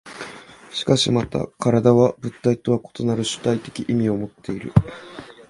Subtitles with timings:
[0.71, 4.73] しかしまた身体は物体とは異なる主体的意味をもっている。